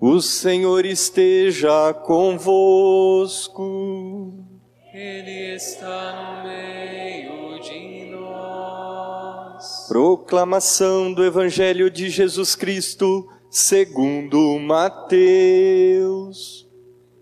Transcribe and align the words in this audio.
O 0.00 0.20
Senhor 0.20 0.86
esteja 0.86 1.92
convosco. 1.92 3.64
Ele 4.94 5.56
está 5.56 6.36
no 6.36 6.44
meio 6.48 7.58
de 7.60 8.06
nós. 8.12 9.88
Proclamação 9.88 11.12
do 11.12 11.24
Evangelho 11.24 11.90
de 11.90 12.08
Jesus 12.10 12.54
Cristo, 12.54 13.28
segundo 13.50 14.56
Mateus. 14.60 15.04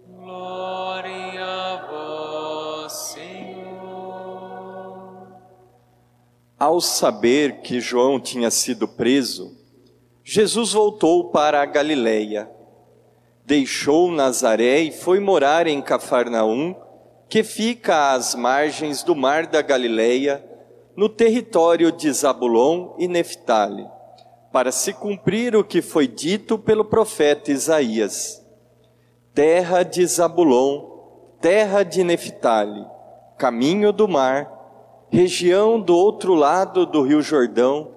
Glória 0.06 1.46
a 1.46 1.86
vós, 1.90 2.92
Senhor. 2.92 4.18
Ao 6.58 6.78
saber 6.82 7.62
que 7.62 7.80
João 7.80 8.20
tinha 8.20 8.50
sido 8.50 8.86
preso, 8.86 9.56
Jesus 10.22 10.74
voltou 10.74 11.30
para 11.30 11.62
a 11.62 11.64
Galileia. 11.64 12.54
Deixou 13.46 14.10
Nazaré 14.10 14.80
e 14.80 14.90
foi 14.90 15.20
morar 15.20 15.68
em 15.68 15.80
Cafarnaum, 15.80 16.74
que 17.28 17.44
fica 17.44 18.12
às 18.12 18.34
margens 18.34 19.04
do 19.04 19.14
mar 19.14 19.46
da 19.46 19.62
Galileia, 19.62 20.44
no 20.96 21.08
território 21.08 21.92
de 21.92 22.10
Zabulon 22.10 22.96
e 22.98 23.06
Neftali, 23.06 23.86
para 24.50 24.72
se 24.72 24.92
cumprir 24.92 25.54
o 25.54 25.62
que 25.62 25.80
foi 25.80 26.08
dito 26.08 26.58
pelo 26.58 26.84
profeta 26.84 27.52
Isaías. 27.52 28.44
Terra 29.32 29.84
de 29.84 30.04
Zabulon, 30.04 30.84
terra 31.40 31.84
de 31.84 32.02
Neftali, 32.02 32.84
caminho 33.38 33.92
do 33.92 34.08
mar, 34.08 34.50
região 35.08 35.80
do 35.80 35.96
outro 35.96 36.34
lado 36.34 36.84
do 36.84 37.00
rio 37.00 37.22
Jordão, 37.22 37.94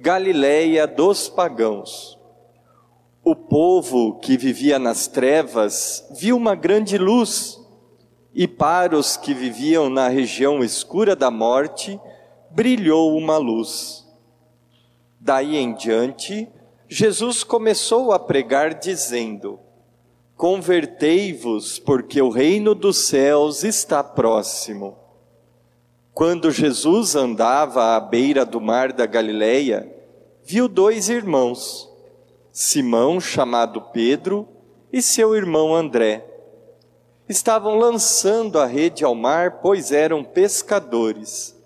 Galileia 0.00 0.88
dos 0.88 1.28
pagãos. 1.28 2.17
O 3.30 3.36
povo 3.36 4.14
que 4.20 4.38
vivia 4.38 4.78
nas 4.78 5.06
trevas 5.06 6.02
viu 6.18 6.34
uma 6.34 6.54
grande 6.54 6.96
luz, 6.96 7.60
e 8.32 8.48
para 8.48 8.96
os 8.96 9.18
que 9.18 9.34
viviam 9.34 9.90
na 9.90 10.08
região 10.08 10.64
escura 10.64 11.14
da 11.14 11.30
morte, 11.30 12.00
brilhou 12.50 13.14
uma 13.14 13.36
luz. 13.36 14.06
Daí 15.20 15.56
em 15.56 15.74
diante, 15.74 16.48
Jesus 16.88 17.44
começou 17.44 18.12
a 18.12 18.18
pregar, 18.18 18.72
dizendo: 18.72 19.60
Convertei-vos, 20.34 21.78
porque 21.78 22.22
o 22.22 22.30
reino 22.30 22.74
dos 22.74 22.96
céus 22.96 23.62
está 23.62 24.02
próximo. 24.02 24.96
Quando 26.14 26.50
Jesus 26.50 27.14
andava 27.14 27.94
à 27.94 28.00
beira 28.00 28.46
do 28.46 28.58
mar 28.58 28.90
da 28.90 29.04
Galileia, 29.04 29.86
viu 30.42 30.66
dois 30.66 31.10
irmãos, 31.10 31.87
Simão, 32.60 33.20
chamado 33.20 33.80
Pedro, 33.80 34.48
e 34.92 35.00
seu 35.00 35.36
irmão 35.36 35.72
André. 35.72 36.26
Estavam 37.28 37.76
lançando 37.76 38.58
a 38.58 38.66
rede 38.66 39.04
ao 39.04 39.14
mar, 39.14 39.60
pois 39.62 39.92
eram 39.92 40.24
pescadores. 40.24 41.56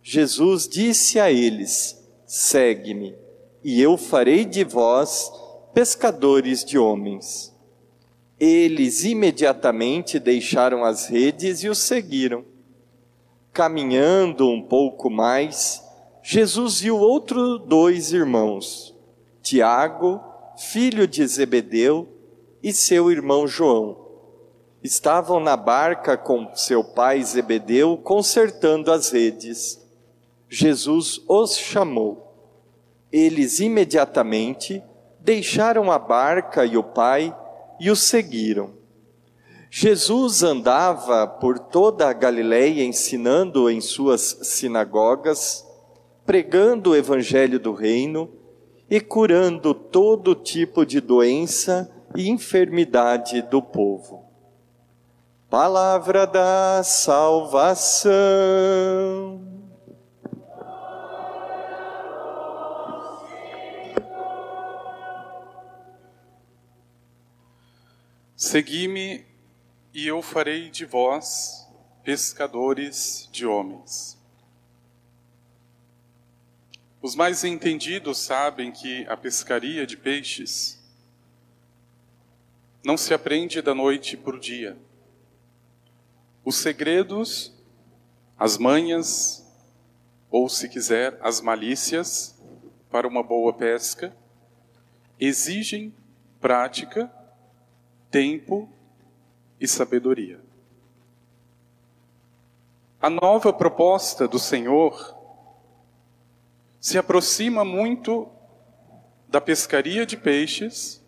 Jesus 0.00 0.68
disse 0.68 1.18
a 1.18 1.32
eles: 1.32 2.00
Segue-me, 2.24 3.16
e 3.64 3.82
eu 3.82 3.96
farei 3.96 4.44
de 4.44 4.62
vós 4.62 5.32
pescadores 5.74 6.64
de 6.64 6.78
homens. 6.78 7.52
Eles 8.38 9.02
imediatamente 9.02 10.20
deixaram 10.20 10.84
as 10.84 11.08
redes 11.08 11.64
e 11.64 11.68
o 11.68 11.74
seguiram. 11.74 12.44
Caminhando 13.52 14.48
um 14.48 14.62
pouco 14.62 15.10
mais, 15.10 15.82
Jesus 16.22 16.82
viu 16.82 16.96
outros 16.96 17.66
dois 17.66 18.12
irmãos, 18.12 18.94
Tiago, 19.42 20.35
filho 20.56 21.06
de 21.06 21.26
Zebedeu, 21.26 22.08
e 22.62 22.72
seu 22.72 23.12
irmão 23.12 23.46
João. 23.46 23.96
Estavam 24.82 25.38
na 25.38 25.56
barca 25.56 26.16
com 26.16 26.52
seu 26.54 26.82
pai 26.82 27.22
Zebedeu, 27.22 27.96
consertando 27.96 28.90
as 28.90 29.10
redes. 29.10 29.80
Jesus 30.48 31.20
os 31.28 31.56
chamou. 31.56 32.32
Eles 33.12 33.60
imediatamente 33.60 34.82
deixaram 35.20 35.90
a 35.92 35.98
barca 35.98 36.64
e 36.64 36.76
o 36.76 36.82
pai 36.82 37.36
e 37.78 37.90
o 37.90 37.96
seguiram. 37.96 38.74
Jesus 39.70 40.42
andava 40.42 41.26
por 41.26 41.58
toda 41.58 42.08
a 42.08 42.12
Galiléia 42.12 42.82
ensinando 42.82 43.68
em 43.68 43.80
suas 43.80 44.38
sinagogas, 44.42 45.66
pregando 46.24 46.90
o 46.90 46.96
evangelho 46.96 47.60
do 47.60 47.72
reino 47.72 48.30
e 48.88 49.00
curando 49.00 49.74
todo 49.74 50.34
tipo 50.34 50.86
de 50.86 51.00
doença 51.00 51.90
e 52.14 52.28
enfermidade 52.28 53.42
do 53.42 53.60
povo. 53.60 54.24
Palavra 55.50 56.26
da 56.26 56.82
salvação. 56.84 58.12
Segui-me 68.34 69.24
e 69.94 70.06
eu 70.06 70.20
farei 70.20 70.70
de 70.70 70.84
vós 70.84 71.66
pescadores 72.04 73.28
de 73.32 73.46
homens. 73.46 74.16
Os 77.02 77.14
mais 77.14 77.44
entendidos 77.44 78.18
sabem 78.18 78.72
que 78.72 79.06
a 79.06 79.16
pescaria 79.16 79.86
de 79.86 79.96
peixes 79.96 80.82
não 82.84 82.96
se 82.96 83.12
aprende 83.12 83.60
da 83.60 83.74
noite 83.74 84.16
para 84.16 84.36
o 84.36 84.40
dia. 84.40 84.76
Os 86.44 86.56
segredos, 86.56 87.52
as 88.38 88.56
manhas, 88.56 89.44
ou 90.30 90.48
se 90.48 90.68
quiser, 90.68 91.18
as 91.20 91.40
malícias 91.40 92.38
para 92.90 93.06
uma 93.08 93.22
boa 93.22 93.52
pesca, 93.52 94.16
exigem 95.18 95.92
prática, 96.40 97.10
tempo 98.10 98.68
e 99.60 99.66
sabedoria. 99.66 100.40
A 103.00 103.10
nova 103.10 103.52
proposta 103.52 104.28
do 104.28 104.38
Senhor 104.38 105.15
se 106.86 106.96
aproxima 106.96 107.64
muito 107.64 108.28
da 109.28 109.40
pescaria 109.40 110.06
de 110.06 110.16
peixes, 110.16 111.04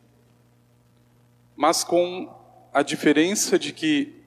mas 1.54 1.84
com 1.84 2.36
a 2.74 2.82
diferença 2.82 3.56
de 3.56 3.72
que 3.72 4.20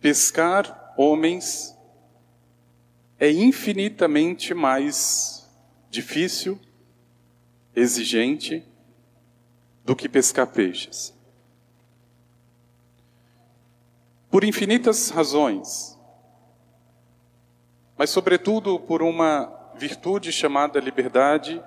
pescar 0.00 0.94
homens 0.96 1.76
é 3.18 3.30
infinitamente 3.30 4.54
mais 4.54 5.46
difícil, 5.90 6.58
exigente, 7.76 8.66
do 9.84 9.94
que 9.94 10.08
pescar 10.08 10.46
peixes. 10.46 11.14
Por 14.30 14.44
infinitas 14.44 15.10
razões, 15.10 15.94
mas, 17.98 18.08
sobretudo, 18.08 18.80
por 18.80 19.02
uma 19.02 19.59
virtude 19.80 20.30
chamada 20.30 20.78
liberdade, 20.78 21.64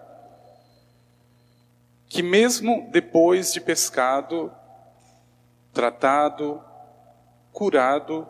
que, 2.06 2.22
mesmo 2.22 2.88
depois 2.91 3.51
de 3.51 3.59
pescado, 3.59 4.53
tratado, 5.74 6.63
curado, 7.52 8.28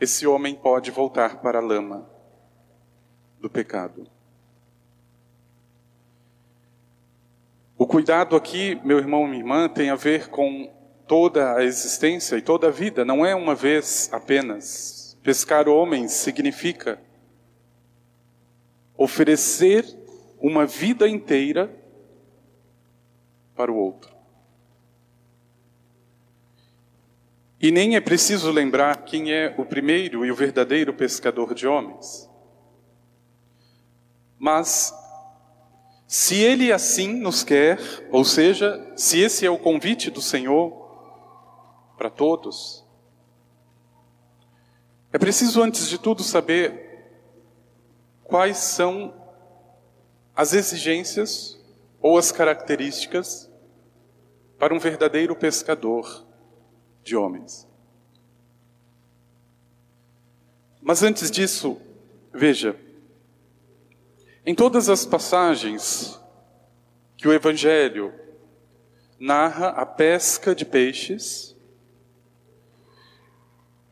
esse 0.00 0.26
homem 0.26 0.56
pode 0.56 0.90
voltar 0.90 1.36
para 1.36 1.58
a 1.58 1.62
lama 1.62 2.04
do 3.38 3.48
pecado. 3.48 4.08
O 7.78 7.86
cuidado 7.86 8.34
aqui, 8.34 8.74
meu 8.84 8.98
irmão 8.98 9.24
e 9.24 9.28
minha 9.28 9.40
irmã, 9.40 9.68
tem 9.68 9.90
a 9.90 9.94
ver 9.94 10.30
com 10.30 10.68
toda 11.06 11.54
a 11.54 11.62
existência 11.62 12.34
e 12.36 12.42
toda 12.42 12.66
a 12.66 12.72
vida, 12.72 13.04
não 13.04 13.24
é 13.24 13.36
uma 13.36 13.54
vez 13.54 14.10
apenas. 14.12 15.16
Pescar 15.22 15.68
homens 15.68 16.10
significa 16.10 17.00
oferecer 19.00 19.86
uma 20.38 20.66
vida 20.66 21.08
inteira 21.08 21.74
para 23.56 23.72
o 23.72 23.76
outro. 23.76 24.14
E 27.58 27.70
nem 27.70 27.96
é 27.96 28.00
preciso 28.00 28.50
lembrar 28.50 29.06
quem 29.06 29.32
é 29.32 29.54
o 29.56 29.64
primeiro 29.64 30.22
e 30.26 30.30
o 30.30 30.34
verdadeiro 30.34 30.92
pescador 30.92 31.54
de 31.54 31.66
homens. 31.66 32.28
Mas, 34.38 34.94
se 36.06 36.36
Ele 36.36 36.70
assim 36.70 37.14
nos 37.20 37.42
quer, 37.42 37.78
ou 38.10 38.22
seja, 38.22 38.92
se 38.96 39.18
esse 39.18 39.46
é 39.46 39.50
o 39.50 39.58
convite 39.58 40.10
do 40.10 40.20
Senhor, 40.20 40.76
para 41.96 42.10
todos. 42.10 42.84
É 45.10 45.18
preciso, 45.18 45.62
antes 45.62 45.88
de 45.88 45.96
tudo, 45.96 46.22
saber 46.22 46.89
quais 48.30 48.58
são 48.58 49.12
as 50.34 50.54
exigências 50.54 51.60
ou 52.00 52.16
as 52.16 52.30
características 52.30 53.50
para 54.56 54.72
um 54.72 54.78
verdadeiro 54.78 55.34
pescador 55.34 56.24
de 57.02 57.16
homens. 57.16 57.68
Mas 60.80 61.02
antes 61.02 61.28
disso, 61.30 61.78
veja, 62.32 62.78
em 64.46 64.54
todas 64.54 64.88
as 64.88 65.04
passagens 65.04 66.18
que 67.16 67.26
o 67.26 67.32
Evangelho 67.32 68.14
narra 69.18 69.68
a 69.70 69.84
pesca 69.84 70.54
de 70.54 70.64
peixes, 70.64 71.56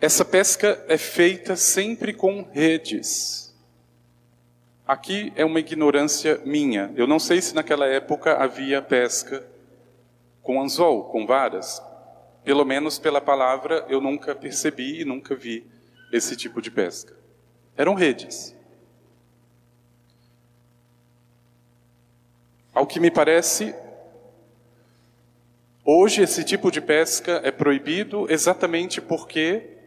essa 0.01 0.25
pesca 0.25 0.85
é 0.89 0.97
feita 0.97 1.57
sempre 1.57 2.15
com 2.15 2.49
redes. 2.53 3.48
Aqui 4.89 5.35
é 5.37 5.45
uma 5.45 5.61
ignorância 5.61 6.41
minha. 6.47 6.91
Eu 6.97 7.07
não 7.07 7.19
sei 7.19 7.43
se 7.43 7.55
naquela 7.55 7.87
época 7.87 8.43
havia 8.43 8.81
pesca 8.81 9.47
com 10.43 10.63
anzol, 10.63 11.05
com 11.11 11.27
varas. 11.27 11.83
Pelo 12.43 12.65
menos 12.65 12.99
pela 12.99 13.21
palavra 13.21 13.85
eu 13.91 14.01
nunca 14.01 14.35
percebi 14.35 15.03
e 15.03 15.05
nunca 15.05 15.35
vi 15.35 15.67
esse 16.11 16.35
tipo 16.35 16.63
de 16.63 16.71
pesca. 16.71 17.15
Eram 17.77 17.93
redes. 17.93 18.57
Ao 22.73 22.87
que 22.87 22.99
me 22.99 23.11
parece, 23.11 23.75
hoje 25.85 26.23
esse 26.23 26.43
tipo 26.43 26.71
de 26.71 26.81
pesca 26.81 27.43
é 27.45 27.51
proibido 27.51 28.27
exatamente 28.33 29.03
porque 29.03 29.78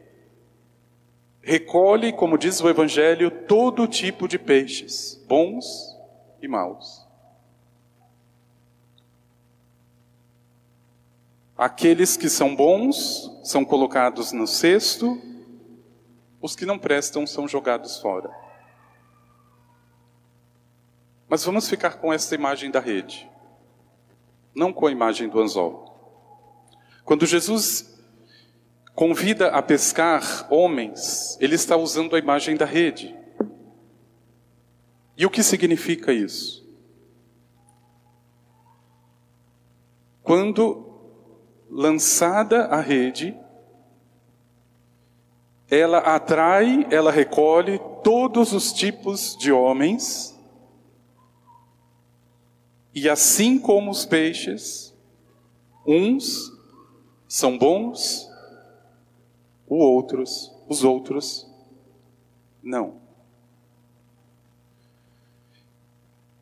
recolhe, 1.41 2.13
como 2.13 2.38
diz 2.38 2.61
o 2.61 2.69
Evangelho, 2.69 3.31
todo 3.45 3.88
tipo 3.88 4.27
de 4.27 4.38
peixes, 4.38 5.21
bons 5.27 5.97
e 6.41 6.47
maus. 6.47 7.05
Aqueles 11.57 12.17
que 12.17 12.29
são 12.29 12.55
bons 12.55 13.39
são 13.43 13.63
colocados 13.63 14.31
no 14.31 14.47
cesto, 14.47 15.21
os 16.41 16.55
que 16.55 16.65
não 16.65 16.79
prestam 16.79 17.27
são 17.27 17.47
jogados 17.47 17.99
fora. 17.99 18.31
Mas 21.29 21.43
vamos 21.45 21.69
ficar 21.69 21.97
com 21.97 22.11
essa 22.11 22.33
imagem 22.33 22.71
da 22.71 22.79
rede, 22.79 23.29
não 24.55 24.73
com 24.73 24.88
a 24.88 24.91
imagem 24.91 25.29
do 25.29 25.39
anzol. 25.39 25.91
Quando 27.05 27.25
Jesus 27.25 27.90
convida 28.95 29.47
a 29.47 29.61
pescar 29.61 30.47
homens, 30.51 31.38
ele 31.39 31.55
está 31.55 31.75
usando 31.75 32.15
a 32.15 32.19
imagem 32.19 32.55
da 32.55 32.65
rede. 32.65 33.15
E 35.17 35.25
o 35.25 35.29
que 35.29 35.43
significa 35.43 36.11
isso? 36.11 36.61
Quando 40.23 40.88
lançada 41.69 42.65
a 42.65 42.79
rede, 42.79 43.38
ela 45.69 45.99
atrai, 45.99 46.85
ela 46.91 47.11
recolhe 47.11 47.79
todos 48.03 48.51
os 48.51 48.73
tipos 48.73 49.38
de 49.38 49.51
homens 49.51 50.38
e 52.93 53.07
assim 53.07 53.57
como 53.57 53.89
os 53.89 54.05
peixes, 54.05 54.93
uns 55.88 56.51
são 57.27 57.57
bons, 57.57 58.29
os 59.75 59.81
outros, 59.81 60.51
os 60.68 60.83
outros 60.83 61.47
não. 62.62 63.01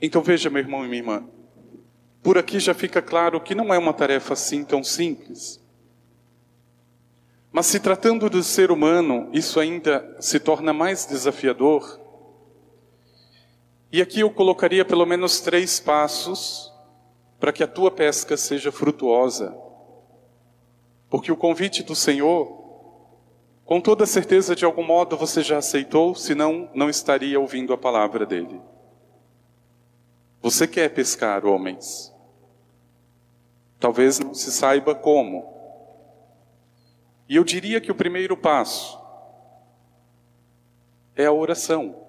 Então 0.01 0.21
veja, 0.21 0.49
meu 0.49 0.61
irmão 0.61 0.85
e 0.85 0.87
minha 0.87 1.01
irmã, 1.01 1.29
por 2.23 2.37
aqui 2.37 2.59
já 2.59 2.73
fica 2.73 3.01
claro 3.01 3.39
que 3.39 3.53
não 3.53 3.73
é 3.73 3.77
uma 3.77 3.93
tarefa 3.93 4.33
assim 4.33 4.63
tão 4.63 4.83
simples. 4.83 5.61
Mas 7.51 7.65
se 7.65 7.79
tratando 7.79 8.29
do 8.29 8.43
ser 8.43 8.71
humano, 8.71 9.29
isso 9.33 9.59
ainda 9.59 10.17
se 10.19 10.39
torna 10.39 10.71
mais 10.71 11.05
desafiador 11.05 11.99
e 13.91 14.01
aqui 14.01 14.19
eu 14.19 14.29
colocaria 14.29 14.85
pelo 14.85 15.05
menos 15.05 15.39
três 15.39 15.79
passos 15.79 16.71
para 17.39 17.51
que 17.51 17.63
a 17.63 17.67
tua 17.67 17.89
pesca 17.89 18.37
seja 18.37 18.71
frutuosa. 18.71 19.57
Porque 21.09 21.31
o 21.31 21.37
convite 21.37 21.81
do 21.81 21.95
Senhor, 21.95 22.69
com 23.69 23.80
toda 23.80 24.04
certeza, 24.07 24.56
de 24.56 24.66
algum 24.66 24.81
modo 24.83 25.16
você 25.16 25.44
já 25.44 25.60
aceitou, 25.60 26.16
senão 26.16 26.68
não 26.74 26.89
estaria 26.89 27.39
ouvindo 27.39 27.71
a 27.71 27.77
palavra 27.77 28.25
dele. 28.25 28.60
Você 30.42 30.68
quer 30.68 30.89
pescar 30.89 31.45
homens. 31.45 32.12
Talvez 33.80 34.18
não 34.18 34.33
se 34.33 34.51
saiba 34.51 34.95
como. 34.95 35.54
E 37.30 37.36
eu 37.36 37.44
diria 37.44 37.80
que 37.80 37.92
o 37.92 37.95
primeiro 37.95 38.36
passo 38.36 39.00
é 41.16 41.27
a 41.27 41.31
oração 41.31 42.07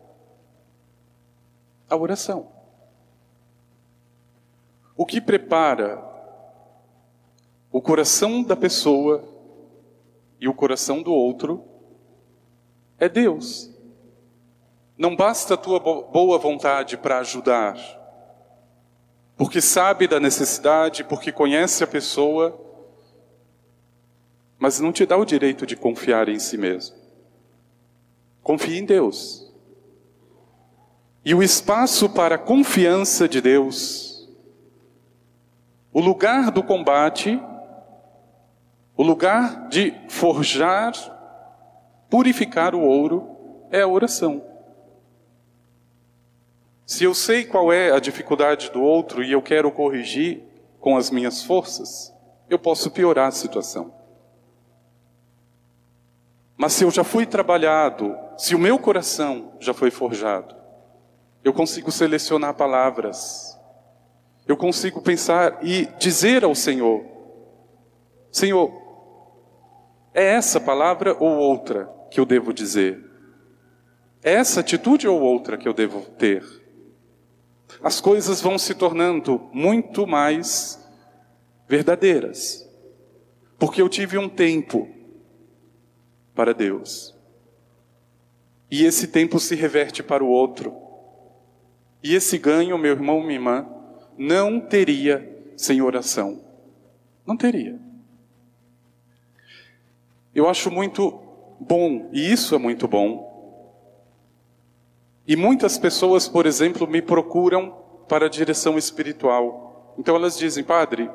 a 1.90 1.94
oração. 1.94 2.48
O 4.96 5.04
que 5.04 5.20
prepara 5.20 6.02
o 7.70 7.82
coração 7.82 8.42
da 8.42 8.56
pessoa 8.56 9.29
e 10.40 10.48
o 10.48 10.54
coração 10.54 11.02
do 11.02 11.12
outro 11.12 11.64
é 12.98 13.08
Deus. 13.08 13.70
Não 14.96 15.14
basta 15.14 15.54
a 15.54 15.56
tua 15.56 15.78
boa 15.78 16.38
vontade 16.38 16.96
para 16.96 17.18
ajudar, 17.18 17.76
porque 19.36 19.60
sabe 19.60 20.06
da 20.06 20.18
necessidade, 20.18 21.04
porque 21.04 21.30
conhece 21.30 21.84
a 21.84 21.86
pessoa, 21.86 22.58
mas 24.58 24.80
não 24.80 24.92
te 24.92 25.06
dá 25.06 25.16
o 25.16 25.24
direito 25.24 25.66
de 25.66 25.76
confiar 25.76 26.28
em 26.28 26.38
si 26.38 26.58
mesmo. 26.58 26.96
Confie 28.42 28.78
em 28.78 28.84
Deus. 28.84 29.50
E 31.24 31.34
o 31.34 31.42
espaço 31.42 32.08
para 32.08 32.34
a 32.34 32.38
confiança 32.38 33.28
de 33.28 33.40
Deus, 33.40 34.28
o 35.92 36.00
lugar 36.00 36.50
do 36.50 36.62
combate, 36.62 37.40
o 39.00 39.02
lugar 39.02 39.70
de 39.70 39.94
forjar, 40.10 40.92
purificar 42.10 42.74
o 42.74 42.82
ouro, 42.82 43.34
é 43.70 43.80
a 43.80 43.88
oração. 43.88 44.44
Se 46.84 47.04
eu 47.04 47.14
sei 47.14 47.46
qual 47.46 47.72
é 47.72 47.92
a 47.92 47.98
dificuldade 47.98 48.70
do 48.70 48.82
outro 48.82 49.24
e 49.24 49.32
eu 49.32 49.40
quero 49.40 49.72
corrigir 49.72 50.42
com 50.78 50.98
as 50.98 51.10
minhas 51.10 51.42
forças, 51.42 52.14
eu 52.50 52.58
posso 52.58 52.90
piorar 52.90 53.28
a 53.28 53.30
situação. 53.30 53.90
Mas 56.54 56.74
se 56.74 56.84
eu 56.84 56.90
já 56.90 57.02
fui 57.02 57.24
trabalhado, 57.24 58.14
se 58.36 58.54
o 58.54 58.58
meu 58.58 58.78
coração 58.78 59.54
já 59.58 59.72
foi 59.72 59.90
forjado, 59.90 60.54
eu 61.42 61.54
consigo 61.54 61.90
selecionar 61.90 62.52
palavras. 62.52 63.58
Eu 64.46 64.58
consigo 64.58 65.00
pensar 65.00 65.58
e 65.62 65.86
dizer 65.98 66.44
ao 66.44 66.54
Senhor: 66.54 67.02
Senhor, 68.30 68.89
é 70.12 70.24
essa 70.24 70.60
palavra 70.60 71.16
ou 71.18 71.36
outra 71.36 71.88
que 72.10 72.18
eu 72.18 72.24
devo 72.24 72.52
dizer? 72.52 73.04
É 74.22 74.32
essa 74.32 74.60
atitude 74.60 75.08
ou 75.08 75.20
outra 75.20 75.56
que 75.56 75.68
eu 75.68 75.72
devo 75.72 76.02
ter? 76.18 76.44
As 77.82 78.00
coisas 78.00 78.40
vão 78.40 78.58
se 78.58 78.74
tornando 78.74 79.48
muito 79.52 80.06
mais 80.06 80.78
verdadeiras, 81.68 82.68
porque 83.58 83.80
eu 83.80 83.88
tive 83.88 84.18
um 84.18 84.28
tempo 84.28 84.88
para 86.34 86.52
Deus. 86.52 87.16
E 88.70 88.84
esse 88.84 89.08
tempo 89.08 89.38
se 89.38 89.54
reverte 89.54 90.02
para 90.02 90.22
o 90.22 90.28
outro. 90.28 90.74
E 92.02 92.14
esse 92.14 92.38
ganho, 92.38 92.78
meu 92.78 92.92
irmão, 92.92 93.20
minha 93.20 93.34
irmã, 93.34 93.68
não 94.16 94.60
teria 94.60 95.52
sem 95.56 95.82
oração. 95.82 96.40
Não 97.26 97.36
teria. 97.36 97.78
Eu 100.34 100.48
acho 100.48 100.70
muito 100.70 101.20
bom, 101.58 102.08
e 102.12 102.32
isso 102.32 102.54
é 102.54 102.58
muito 102.58 102.86
bom. 102.86 103.30
E 105.26 105.36
muitas 105.36 105.78
pessoas, 105.78 106.28
por 106.28 106.46
exemplo, 106.46 106.86
me 106.86 107.02
procuram 107.02 107.76
para 108.08 108.26
a 108.26 108.28
direção 108.28 108.76
espiritual. 108.78 109.94
Então 109.98 110.16
elas 110.16 110.36
dizem, 110.38 110.64
padre, 110.64 111.10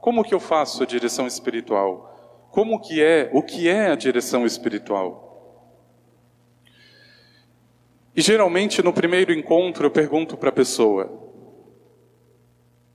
como 0.00 0.24
que 0.24 0.34
eu 0.34 0.40
faço 0.40 0.82
a 0.82 0.86
direção 0.86 1.26
espiritual? 1.26 2.48
Como 2.50 2.80
que 2.80 3.02
é? 3.02 3.30
O 3.32 3.42
que 3.42 3.68
é 3.68 3.90
a 3.90 3.94
direção 3.94 4.44
espiritual? 4.44 5.28
E 8.14 8.20
geralmente 8.20 8.82
no 8.82 8.92
primeiro 8.92 9.32
encontro 9.32 9.86
eu 9.86 9.90
pergunto 9.90 10.36
para 10.36 10.48
a 10.48 10.52
pessoa: 10.52 11.10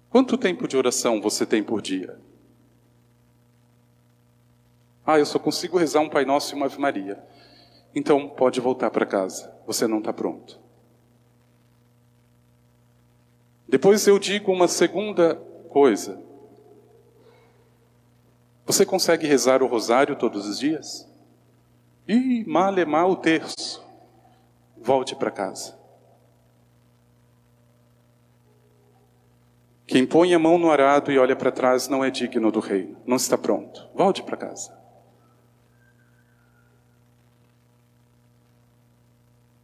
quanto 0.09 0.38
tempo 0.38 0.67
de 0.67 0.75
oração 0.75 1.21
você 1.21 1.45
tem 1.45 1.63
por 1.63 1.81
dia? 1.81 2.19
Ah, 5.05 5.19
eu 5.19 5.25
só 5.25 5.38
consigo 5.38 5.77
rezar 5.77 6.00
um 6.00 6.09
Pai 6.09 6.25
Nosso 6.25 6.53
e 6.53 6.55
uma 6.55 6.65
Ave 6.65 6.79
Maria. 6.79 7.24
Então 7.93 8.27
pode 8.27 8.59
voltar 8.59 8.89
para 8.89 9.05
casa, 9.05 9.53
você 9.65 9.88
não 9.88 10.00
está 10.00 10.12
pronto. 10.12 10.59
Depois 13.67 14.05
eu 14.07 14.17
digo 14.17 14.51
uma 14.51 14.67
segunda 14.67 15.35
coisa. 15.69 16.21
Você 18.65 18.85
consegue 18.85 19.27
rezar 19.27 19.62
o 19.62 19.67
rosário 19.67 20.15
todos 20.15 20.47
os 20.47 20.59
dias? 20.59 21.07
Ih, 22.07 22.43
mal 22.45 22.77
é 22.77 22.85
mal 22.85 23.12
o 23.12 23.15
terço. 23.15 23.83
Volte 24.77 25.15
para 25.15 25.31
casa. 25.31 25.77
Quem 29.88 30.05
põe 30.05 30.33
a 30.33 30.39
mão 30.39 30.57
no 30.57 30.71
arado 30.71 31.12
e 31.12 31.19
olha 31.19 31.35
para 31.35 31.51
trás 31.51 31.88
não 31.88 32.03
é 32.03 32.09
digno 32.09 32.51
do 32.51 32.59
reino, 32.59 32.97
não 33.05 33.17
está 33.17 33.38
pronto. 33.38 33.88
Volte 33.93 34.24
para 34.24 34.35
casa. 34.35 34.85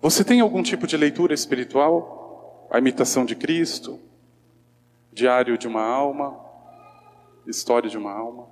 Você 0.02 0.24
tem 0.24 0.40
algum 0.40 0.64
tipo 0.64 0.88
de 0.88 0.98
leitura 0.98 1.34
espiritual? 1.34 2.68
A 2.72 2.80
imitação 2.80 3.24
de 3.24 3.36
Cristo? 3.36 4.00
Diário 5.14 5.58
de 5.58 5.68
uma 5.68 5.84
alma? 5.84 6.44
História 7.46 7.88
de 7.88 7.98
uma 7.98 8.12
alma? 8.12 8.48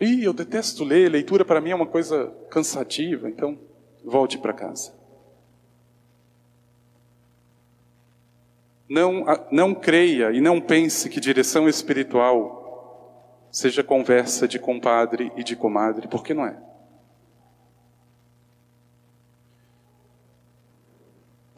Ih, 0.00 0.24
eu 0.24 0.32
detesto 0.32 0.82
ler, 0.82 1.08
leitura 1.10 1.44
para 1.44 1.60
mim 1.60 1.70
é 1.70 1.74
uma 1.74 1.86
coisa 1.86 2.34
cansativa, 2.50 3.28
então 3.28 3.56
volte 4.04 4.38
para 4.38 4.52
casa. 4.52 4.92
Não, 8.88 9.24
não 9.52 9.72
creia 9.72 10.32
e 10.32 10.40
não 10.40 10.60
pense 10.60 11.08
que 11.08 11.20
direção 11.20 11.68
espiritual 11.68 13.46
seja 13.52 13.84
conversa 13.84 14.48
de 14.48 14.58
compadre 14.58 15.30
e 15.36 15.44
de 15.44 15.54
comadre, 15.54 16.08
porque 16.08 16.34
não 16.34 16.46
é. 16.46 16.69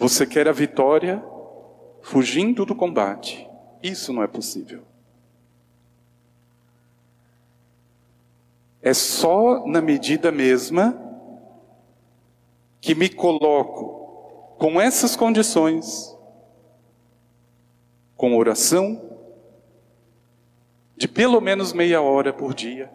Você 0.03 0.27
quer 0.27 0.49
a 0.49 0.53
vitória 0.53 1.25
fugindo 2.01 2.67
do 2.67 2.75
combate. 2.75 3.49
Isso 3.81 4.13
não 4.13 4.21
é 4.21 4.27
possível. 4.27 4.83
É 8.83 8.93
só 8.93 9.65
na 9.65 9.81
medida 9.81 10.33
mesma 10.33 11.01
que 12.81 12.97
me 12.97 13.09
coloco 13.09 14.57
com 14.59 14.81
essas 14.81 15.15
condições 15.15 16.13
com 18.17 18.37
oração 18.37 19.21
de 20.97 21.07
pelo 21.07 21.41
menos 21.41 21.73
meia 21.73 22.03
hora 22.03 22.33
por 22.33 22.55
dia, 22.55 22.91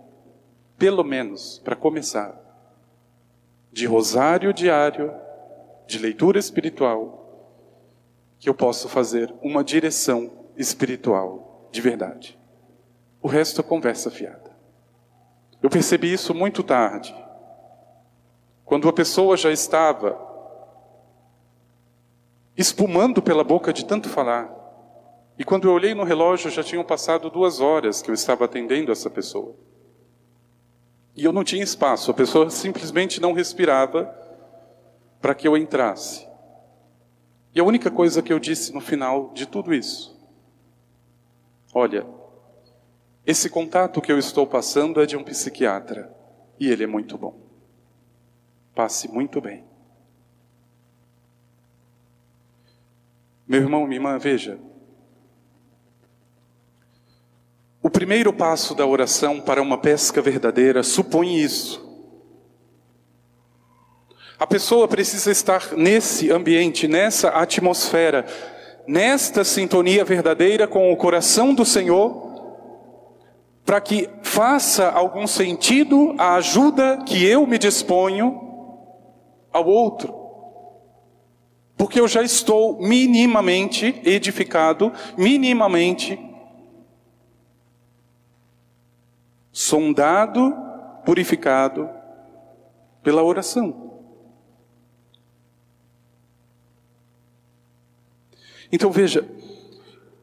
pelo 0.78 1.06
menos 1.06 1.60
para 1.60 1.74
começar, 1.74 2.38
de 3.72 3.86
rosário 3.86 4.52
diário, 4.52 5.26
de 5.88 5.98
leitura 5.98 6.38
espiritual, 6.38 7.24
que 8.38 8.50
eu 8.50 8.53
posso 8.53 8.89
fazer 8.89 9.34
uma 9.41 9.63
direção 9.63 10.29
espiritual 10.58 11.70
de 11.72 11.82
verdade. 11.82 12.38
O 13.22 13.27
resto 13.27 13.62
é 13.62 13.63
conversa 13.63 14.12
fiada. 14.12 14.56
Eu 15.63 15.70
percebi 15.70 16.13
isso 16.13 16.34
muito 16.34 16.62
tarde, 16.62 17.15
quando 18.63 18.88
a 18.89 18.94
pessoa 18.94 19.38
já 19.38 19.51
estava 19.51 20.27
espumando 22.56 23.22
pela 23.22 23.44
boca 23.44 23.72
de 23.72 23.86
tanto 23.86 24.10
falar. 24.10 24.53
E 25.38 25.44
quando 25.44 25.67
eu 25.67 25.74
olhei 25.74 25.94
no 25.94 26.03
relógio, 26.03 26.50
já 26.50 26.63
tinham 26.63 26.84
passado 26.84 27.29
duas 27.29 27.62
horas 27.62 28.01
que 28.01 28.10
eu 28.10 28.13
estava 28.13 28.46
atendendo 28.46 28.91
essa 28.91 29.10
pessoa. 29.10 29.56
E 31.15 31.24
eu 31.24 31.32
não 31.32 31.44
tinha 31.44 31.63
espaço, 31.63 32.12
a 32.12 32.13
pessoa 32.13 32.50
simplesmente 32.50 33.22
não 33.22 33.34
respirava 33.34 34.26
para 35.27 35.36
que 35.36 35.46
eu 35.46 35.57
entrasse. 35.57 36.25
E 37.53 37.60
a 37.60 37.63
única 37.65 37.91
coisa 37.91 38.22
que 38.22 38.31
eu 38.31 38.39
disse 38.39 38.74
no 38.74 38.79
final 38.79 39.34
de 39.34 39.46
tudo 39.46 39.74
isso: 39.74 40.17
olha, 41.74 42.07
esse 43.25 43.50
contato 43.50 44.00
que 44.00 44.10
eu 44.10 44.17
estou 44.17 44.48
passando 44.48 45.01
é 45.01 45.05
de 45.05 45.17
um 45.17 45.24
psiquiatra 45.25 46.15
e 46.57 46.69
ele 46.69 46.86
é 46.86 46.88
muito 46.88 47.17
bom. 47.17 47.38
Passe 48.74 49.12
muito 49.12 49.41
bem. 49.41 49.65
Meu 53.46 53.60
irmão, 53.60 53.86
minha 53.86 53.98
irmã, 53.98 54.17
veja, 54.17 54.57
O 57.84 57.89
primeiro 57.89 58.34
passo 58.34 58.74
da 58.75 58.86
oração 58.86 59.39
para 59.39 59.62
uma 59.62 59.77
pesca 59.77 60.22
verdadeira 60.22 60.84
supõe 60.84 61.38
isso. 61.41 61.87
A 64.39 64.46
pessoa 64.46 64.88
precisa 64.88 65.32
estar 65.32 65.74
nesse 65.75 66.32
ambiente, 66.32 66.88
nessa 66.88 67.29
atmosfera, 67.29 68.24
nesta 68.86 69.44
sintonia 69.44 70.06
verdadeira 70.06 70.67
com 70.67 70.91
o 70.91 70.98
coração 70.98 71.56
do 71.56 71.65
Senhor, 71.65 72.27
para 73.65 73.82
que 73.82 74.08
faça 74.22 74.89
algum 74.89 75.25
sentido 75.25 76.13
a 76.20 76.36
ajuda 76.36 77.03
que 77.03 77.25
eu 77.25 77.48
me 77.48 77.58
disponho 77.58 78.39
ao 79.51 79.65
outro. 79.65 80.13
Porque 81.75 82.00
eu 82.00 82.08
já 82.08 82.22
estou 82.22 82.79
minimamente 82.79 84.00
edificado, 84.06 84.94
minimamente 85.17 86.17
sondado, 89.51 90.56
purificado 91.03 91.89
pela 93.01 93.24
oração. 93.24 93.87
Então 98.72 98.92
veja, 98.92 99.28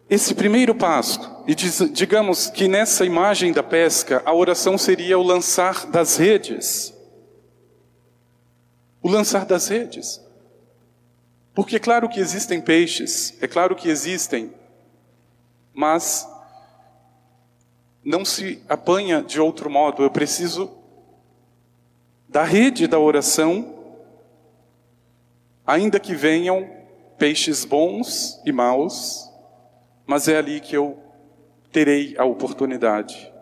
esse 0.08 0.34
primeiro 0.34 0.74
passo, 0.74 1.42
e 1.46 1.54
diz, 1.54 1.78
digamos 1.92 2.48
que 2.48 2.68
nessa 2.68 3.04
imagem 3.04 3.52
da 3.52 3.62
pesca, 3.62 4.22
a 4.24 4.34
oração 4.34 4.76
seria 4.76 5.18
o 5.18 5.22
lançar 5.22 5.86
das 5.86 6.16
redes. 6.16 6.92
O 9.02 9.08
lançar 9.08 9.46
das 9.46 9.68
redes. 9.68 10.22
Porque 11.54 11.76
é 11.76 11.78
claro 11.78 12.08
que 12.08 12.20
existem 12.20 12.60
peixes, 12.60 13.34
é 13.40 13.46
claro 13.46 13.74
que 13.74 13.88
existem, 13.88 14.52
mas 15.72 16.28
não 18.04 18.24
se 18.24 18.62
apanha 18.68 19.22
de 19.22 19.40
outro 19.40 19.70
modo. 19.70 20.02
Eu 20.02 20.10
preciso 20.10 20.70
da 22.28 22.42
rede 22.42 22.86
da 22.86 22.98
oração, 22.98 23.74
ainda 25.66 25.98
que 25.98 26.14
venham 26.14 26.83
peixes 27.18 27.64
bons 27.64 28.40
e 28.44 28.52
maus, 28.52 29.30
mas 30.06 30.28
é 30.28 30.36
ali 30.36 30.60
que 30.60 30.76
eu 30.76 30.98
terei 31.72 32.14
a 32.18 32.24
oportunidade. 32.24 33.32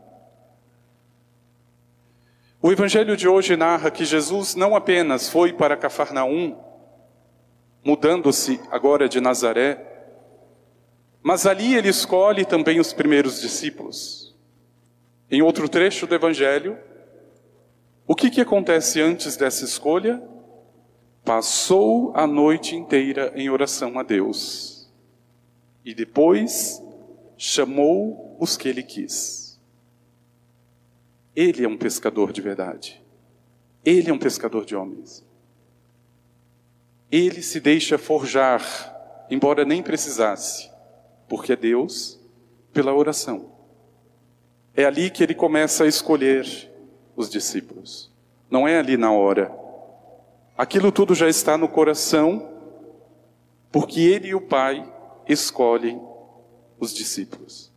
O 2.60 2.70
evangelho 2.70 3.16
de 3.16 3.26
hoje 3.26 3.56
narra 3.56 3.90
que 3.90 4.04
Jesus 4.04 4.54
não 4.54 4.76
apenas 4.76 5.28
foi 5.28 5.52
para 5.52 5.76
Cafarnaum, 5.76 6.56
mudando-se 7.84 8.60
agora 8.70 9.08
de 9.08 9.20
Nazaré, 9.20 9.92
mas 11.22 11.46
ali 11.46 11.74
ele 11.74 11.88
escolhe 11.88 12.44
também 12.44 12.80
os 12.80 12.92
primeiros 12.92 13.40
discípulos. 13.40 14.34
Em 15.30 15.40
outro 15.40 15.68
trecho 15.68 16.06
do 16.06 16.14
Evangelho, 16.14 16.78
o 18.06 18.14
que, 18.14 18.28
que 18.28 18.40
acontece 18.40 19.00
antes 19.00 19.36
dessa 19.36 19.64
escolha? 19.64 20.22
Passou 21.24 22.12
a 22.16 22.26
noite 22.26 22.74
inteira 22.74 23.32
em 23.36 23.48
oração 23.48 23.98
a 23.98 24.02
Deus 24.02 24.92
e 25.84 25.94
depois 25.94 26.82
chamou 27.36 28.36
os 28.40 28.56
que 28.56 28.68
ele 28.68 28.82
quis. 28.82 29.60
Ele 31.34 31.64
é 31.64 31.68
um 31.68 31.78
pescador 31.78 32.32
de 32.32 32.40
verdade. 32.40 33.02
Ele 33.84 34.10
é 34.10 34.12
um 34.12 34.18
pescador 34.18 34.64
de 34.64 34.76
homens. 34.76 35.24
Ele 37.10 37.42
se 37.42 37.60
deixa 37.60 37.98
forjar, 37.98 39.26
embora 39.30 39.64
nem 39.64 39.82
precisasse, 39.82 40.70
porque 41.28 41.52
é 41.52 41.56
Deus, 41.56 42.20
pela 42.72 42.94
oração. 42.94 43.52
É 44.74 44.84
ali 44.84 45.10
que 45.10 45.22
ele 45.22 45.34
começa 45.34 45.84
a 45.84 45.88
escolher 45.88 46.70
os 47.14 47.28
discípulos. 47.28 48.10
Não 48.50 48.66
é 48.66 48.78
ali 48.78 48.96
na 48.96 49.12
hora. 49.12 49.61
Aquilo 50.56 50.92
tudo 50.92 51.14
já 51.14 51.28
está 51.28 51.56
no 51.56 51.68
coração, 51.68 52.50
porque 53.70 54.00
ele 54.00 54.28
e 54.28 54.34
o 54.34 54.40
Pai 54.40 54.90
escolhem 55.28 56.00
os 56.78 56.92
discípulos. 56.92 57.72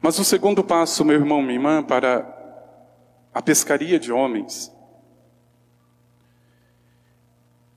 Mas 0.00 0.18
o 0.18 0.24
segundo 0.24 0.64
passo, 0.64 1.04
meu 1.04 1.16
irmão, 1.16 1.42
minha 1.42 1.54
irmã, 1.54 1.82
para 1.82 2.36
a 3.34 3.42
pescaria 3.42 3.98
de 3.98 4.12
homens, 4.12 4.72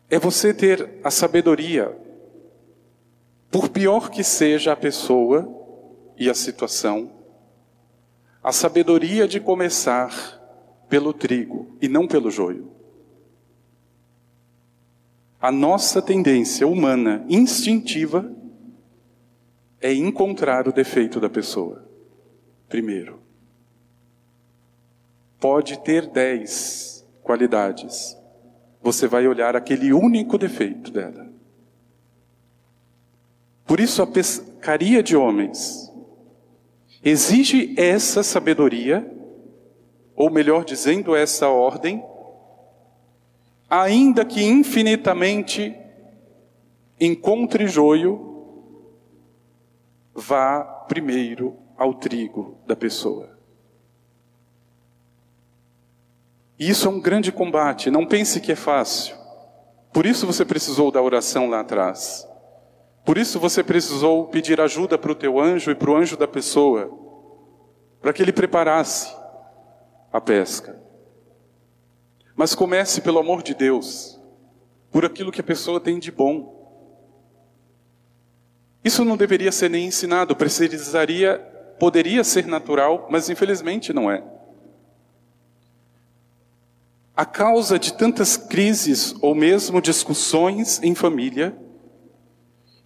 é 0.09 0.17
você 0.17 0.53
ter 0.53 0.99
a 1.03 1.11
sabedoria, 1.11 1.97
por 3.51 3.69
pior 3.69 4.09
que 4.09 4.23
seja 4.23 4.71
a 4.71 4.75
pessoa, 4.75 5.61
e 6.17 6.29
a 6.29 6.33
situação, 6.33 7.11
a 8.43 8.51
sabedoria 8.51 9.27
de 9.27 9.39
começar 9.39 10.11
pelo 10.89 11.13
trigo 11.13 11.75
e 11.81 11.87
não 11.87 12.07
pelo 12.07 12.29
joio. 12.29 12.71
A 15.43 15.51
nossa 15.51 16.01
tendência 16.01 16.65
humana, 16.65 17.25
instintiva, 17.27 18.33
é 19.81 19.93
encontrar 19.93 20.69
o 20.69 20.71
defeito 20.71 21.19
da 21.19 21.29
pessoa. 21.29 21.85
primeiro. 22.69 23.19
Pode 25.41 25.83
ter 25.83 26.07
dez 26.07 27.05
qualidades, 27.21 28.17
você 28.81 29.05
vai 29.05 29.27
olhar 29.27 29.53
aquele 29.53 29.91
único 29.91 30.37
defeito 30.37 30.89
dela. 30.89 31.29
Por 33.65 33.81
isso, 33.81 34.01
a 34.01 34.07
pescaria 34.07 35.03
de 35.03 35.17
homens 35.17 35.91
exige 37.03 37.75
essa 37.77 38.23
sabedoria, 38.23 39.05
ou 40.15 40.31
melhor 40.31 40.63
dizendo, 40.63 41.13
essa 41.13 41.49
ordem, 41.49 42.01
ainda 43.81 44.23
que 44.23 44.43
infinitamente 44.43 45.75
encontre 46.99 47.65
joio, 47.65 48.29
vá 50.13 50.63
primeiro 50.87 51.57
ao 51.75 51.95
trigo 51.95 52.55
da 52.67 52.75
pessoa. 52.75 53.35
Isso 56.59 56.87
é 56.87 56.91
um 56.91 56.99
grande 56.99 57.31
combate, 57.31 57.89
não 57.89 58.05
pense 58.05 58.39
que 58.39 58.51
é 58.51 58.55
fácil. 58.55 59.15
Por 59.91 60.05
isso 60.05 60.27
você 60.27 60.45
precisou 60.45 60.91
da 60.91 61.01
oração 61.01 61.49
lá 61.49 61.61
atrás. 61.61 62.27
Por 63.03 63.17
isso 63.17 63.39
você 63.39 63.63
precisou 63.63 64.27
pedir 64.27 64.61
ajuda 64.61 64.99
para 64.99 65.11
o 65.11 65.15
teu 65.15 65.39
anjo 65.39 65.71
e 65.71 65.75
para 65.75 65.89
o 65.89 65.95
anjo 65.95 66.15
da 66.15 66.27
pessoa, 66.27 66.91
para 67.99 68.13
que 68.13 68.21
ele 68.21 68.31
preparasse 68.31 69.11
a 70.11 70.21
pesca. 70.21 70.82
Mas 72.35 72.55
comece 72.55 73.01
pelo 73.01 73.19
amor 73.19 73.43
de 73.43 73.53
Deus, 73.53 74.19
por 74.91 75.05
aquilo 75.05 75.31
que 75.31 75.41
a 75.41 75.43
pessoa 75.43 75.79
tem 75.79 75.99
de 75.99 76.11
bom. 76.11 76.61
Isso 78.83 79.05
não 79.05 79.15
deveria 79.15 79.51
ser 79.51 79.69
nem 79.69 79.85
ensinado, 79.87 80.35
precisaria, 80.35 81.39
poderia 81.79 82.23
ser 82.23 82.47
natural, 82.47 83.07
mas 83.09 83.29
infelizmente 83.29 83.93
não 83.93 84.09
é. 84.11 84.23
A 87.15 87.25
causa 87.25 87.77
de 87.77 87.93
tantas 87.93 88.35
crises 88.35 89.15
ou 89.21 89.35
mesmo 89.35 89.79
discussões 89.79 90.81
em 90.81 90.95
família 90.95 91.55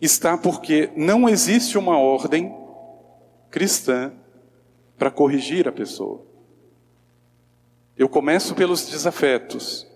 está 0.02 0.38
porque 0.38 0.92
não 0.98 1.30
existe 1.30 1.78
uma 1.78 1.98
ordem 1.98 2.54
cristã 3.50 4.12
para 4.98 5.10
corrigir 5.10 5.68
a 5.68 5.72
pessoa. 5.72 6.27
Eu 7.98 8.08
começo 8.08 8.54
pelos 8.54 8.86
desafetos, 8.86 9.88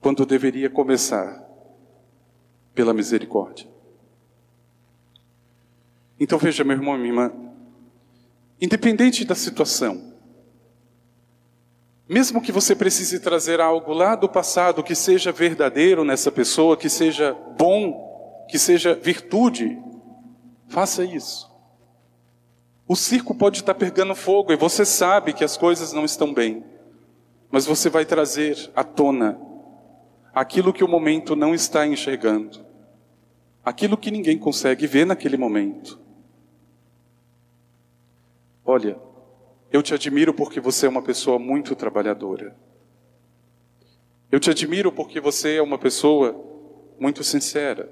quando 0.00 0.26
deveria 0.26 0.68
começar 0.68 1.40
pela 2.74 2.92
misericórdia. 2.92 3.68
Então 6.18 6.38
veja, 6.38 6.64
meu 6.64 6.76
irmão 6.76 6.96
e 6.96 6.98
minha 6.98 7.10
irmã, 7.10 7.32
independente 8.60 9.24
da 9.24 9.36
situação, 9.36 10.12
mesmo 12.08 12.42
que 12.42 12.50
você 12.50 12.74
precise 12.74 13.20
trazer 13.20 13.60
algo 13.60 13.92
lá 13.92 14.16
do 14.16 14.28
passado 14.28 14.82
que 14.82 14.96
seja 14.96 15.30
verdadeiro 15.30 16.04
nessa 16.04 16.32
pessoa, 16.32 16.76
que 16.76 16.88
seja 16.88 17.32
bom, 17.56 18.44
que 18.48 18.58
seja 18.58 18.94
virtude, 18.94 19.78
faça 20.66 21.04
isso. 21.04 21.51
O 22.92 22.94
circo 22.94 23.34
pode 23.34 23.60
estar 23.60 23.72
pegando 23.72 24.14
fogo 24.14 24.52
e 24.52 24.56
você 24.56 24.84
sabe 24.84 25.32
que 25.32 25.42
as 25.42 25.56
coisas 25.56 25.94
não 25.94 26.04
estão 26.04 26.34
bem, 26.34 26.62
mas 27.50 27.64
você 27.64 27.88
vai 27.88 28.04
trazer 28.04 28.70
à 28.76 28.84
tona 28.84 29.40
aquilo 30.34 30.74
que 30.74 30.84
o 30.84 30.88
momento 30.88 31.34
não 31.34 31.54
está 31.54 31.86
enxergando, 31.86 32.62
aquilo 33.64 33.96
que 33.96 34.10
ninguém 34.10 34.36
consegue 34.36 34.86
ver 34.86 35.06
naquele 35.06 35.38
momento. 35.38 35.98
Olha, 38.62 38.98
eu 39.72 39.82
te 39.82 39.94
admiro 39.94 40.34
porque 40.34 40.60
você 40.60 40.84
é 40.84 40.90
uma 40.90 41.00
pessoa 41.00 41.38
muito 41.38 41.74
trabalhadora. 41.74 42.54
Eu 44.30 44.38
te 44.38 44.50
admiro 44.50 44.92
porque 44.92 45.18
você 45.18 45.56
é 45.56 45.62
uma 45.62 45.78
pessoa 45.78 46.38
muito 47.00 47.24
sincera. 47.24 47.90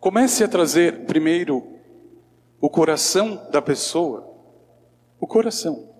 Comece 0.00 0.42
a 0.42 0.48
trazer 0.48 1.04
primeiro 1.04 1.75
o 2.60 2.70
coração 2.70 3.48
da 3.50 3.60
pessoa. 3.60 4.34
O 5.20 5.26
coração. 5.26 5.94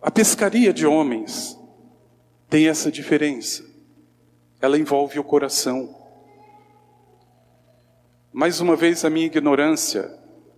A 0.00 0.10
pescaria 0.10 0.72
de 0.72 0.86
homens 0.86 1.58
tem 2.48 2.68
essa 2.68 2.90
diferença. 2.90 3.64
Ela 4.60 4.78
envolve 4.78 5.18
o 5.18 5.24
coração. 5.24 5.94
Mais 8.32 8.60
uma 8.60 8.76
vez, 8.76 9.04
a 9.04 9.10
minha 9.10 9.26
ignorância 9.26 10.16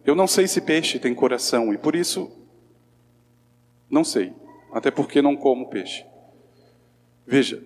eu 0.08 0.14
não 0.14 0.26
sei 0.26 0.48
se 0.48 0.62
peixe 0.62 0.98
tem 0.98 1.14
coração 1.14 1.70
e 1.70 1.76
por 1.76 1.94
isso 1.94 2.32
não 3.90 4.02
sei, 4.02 4.32
até 4.72 4.90
porque 4.90 5.20
não 5.20 5.36
como 5.36 5.68
peixe. 5.68 6.02
Veja, 7.26 7.62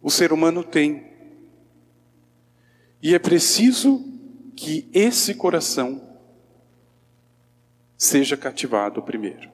o 0.00 0.08
ser 0.08 0.32
humano 0.32 0.62
tem. 0.62 1.15
E 3.06 3.14
é 3.14 3.20
preciso 3.20 4.04
que 4.56 4.90
esse 4.92 5.32
coração 5.32 6.02
seja 7.96 8.36
cativado 8.36 9.00
primeiro. 9.00 9.48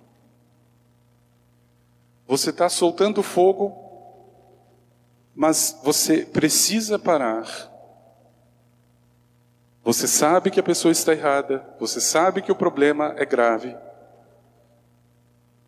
Você 2.26 2.48
está 2.48 2.70
soltando 2.70 3.22
fogo, 3.22 3.76
mas 5.34 5.78
você 5.84 6.24
precisa 6.24 6.98
parar 6.98 7.70
você 9.84 10.06
sabe 10.06 10.50
que 10.50 10.60
a 10.60 10.62
pessoa 10.62 10.92
está 10.92 11.12
errada, 11.12 11.66
você 11.78 12.00
sabe 12.00 12.40
que 12.40 12.52
o 12.52 12.56
problema 12.56 13.14
é 13.16 13.26
grave, 13.26 13.76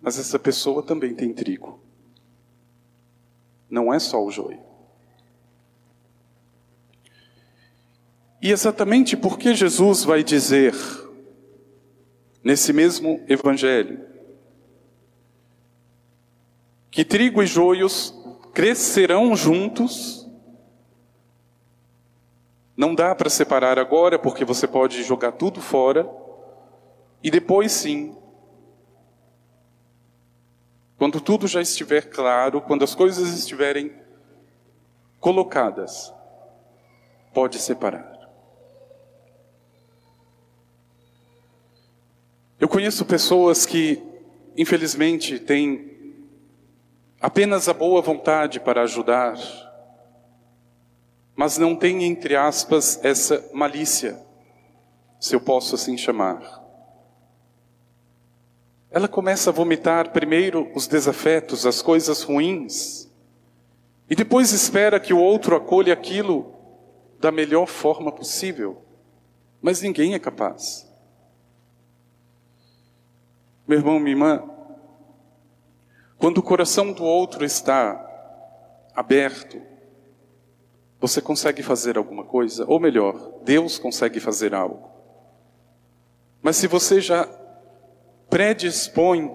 mas 0.00 0.18
essa 0.18 0.38
pessoa 0.38 0.84
também 0.84 1.12
tem 1.14 1.32
trigo. 1.34 1.80
Não 3.68 3.92
é 3.92 3.98
só 3.98 4.24
o 4.24 4.30
joio. 4.30 4.73
E 8.44 8.52
exatamente 8.52 9.16
porque 9.16 9.54
Jesus 9.54 10.04
vai 10.04 10.22
dizer, 10.22 10.74
nesse 12.42 12.74
mesmo 12.74 13.24
evangelho, 13.26 14.06
que 16.90 17.06
trigo 17.06 17.42
e 17.42 17.46
joios 17.46 18.12
crescerão 18.52 19.34
juntos, 19.34 20.28
não 22.76 22.94
dá 22.94 23.14
para 23.14 23.30
separar 23.30 23.78
agora, 23.78 24.18
porque 24.18 24.44
você 24.44 24.66
pode 24.66 25.02
jogar 25.04 25.32
tudo 25.32 25.62
fora, 25.62 26.06
e 27.22 27.30
depois 27.30 27.72
sim, 27.72 28.14
quando 30.98 31.18
tudo 31.18 31.46
já 31.46 31.62
estiver 31.62 32.10
claro, 32.10 32.60
quando 32.60 32.84
as 32.84 32.94
coisas 32.94 33.30
estiverem 33.30 33.90
colocadas, 35.18 36.12
pode 37.32 37.58
separar. 37.58 38.13
Eu 42.64 42.68
conheço 42.68 43.04
pessoas 43.04 43.66
que, 43.66 44.02
infelizmente, 44.56 45.38
têm 45.38 46.16
apenas 47.20 47.68
a 47.68 47.74
boa 47.74 48.00
vontade 48.00 48.58
para 48.58 48.80
ajudar, 48.84 49.36
mas 51.36 51.58
não 51.58 51.76
tem, 51.76 52.04
entre 52.04 52.34
aspas, 52.34 52.98
essa 53.04 53.50
malícia, 53.52 54.18
se 55.20 55.36
eu 55.36 55.42
posso 55.42 55.74
assim 55.74 55.98
chamar. 55.98 56.40
Ela 58.90 59.08
começa 59.08 59.50
a 59.50 59.52
vomitar 59.52 60.10
primeiro 60.10 60.72
os 60.74 60.86
desafetos, 60.86 61.66
as 61.66 61.82
coisas 61.82 62.22
ruins, 62.22 63.12
e 64.08 64.16
depois 64.16 64.52
espera 64.52 64.98
que 64.98 65.12
o 65.12 65.20
outro 65.20 65.54
acolha 65.54 65.92
aquilo 65.92 66.50
da 67.20 67.30
melhor 67.30 67.66
forma 67.66 68.10
possível, 68.10 68.80
mas 69.60 69.82
ninguém 69.82 70.14
é 70.14 70.18
capaz. 70.18 70.83
Meu 73.66 73.78
irmão, 73.78 73.98
minha 73.98 74.12
irmã, 74.12 74.50
quando 76.18 76.38
o 76.38 76.42
coração 76.42 76.92
do 76.92 77.02
outro 77.02 77.44
está 77.44 78.00
aberto, 78.94 79.60
você 81.00 81.20
consegue 81.20 81.62
fazer 81.62 81.96
alguma 81.96 82.24
coisa? 82.24 82.64
Ou 82.66 82.78
melhor, 82.78 83.40
Deus 83.42 83.78
consegue 83.78 84.20
fazer 84.20 84.54
algo. 84.54 84.90
Mas 86.42 86.56
se 86.56 86.66
você 86.66 87.00
já 87.00 87.26
predispõe 88.28 89.34